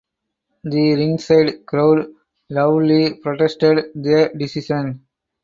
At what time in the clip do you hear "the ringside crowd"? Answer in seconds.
0.63-2.07